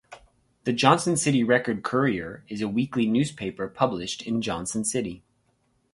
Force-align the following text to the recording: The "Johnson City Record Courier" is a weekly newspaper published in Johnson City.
The 0.63 0.73
"Johnson 0.73 1.15
City 1.15 1.43
Record 1.43 1.83
Courier" 1.83 2.43
is 2.49 2.59
a 2.63 2.67
weekly 2.67 3.05
newspaper 3.05 3.67
published 3.67 4.23
in 4.23 4.41
Johnson 4.41 4.83
City. 4.83 5.21